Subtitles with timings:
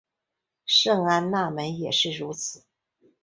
[0.65, 2.65] 圣安娜门也是如此。